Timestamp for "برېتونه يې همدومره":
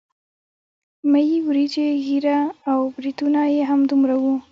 2.95-4.15